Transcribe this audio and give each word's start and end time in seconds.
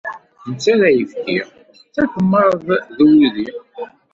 Nettarra 0.47 0.85
ayefki 0.91 1.37
d 1.45 1.47
takemmart 1.93 2.65
d 2.95 2.97
wudi. 3.07 3.47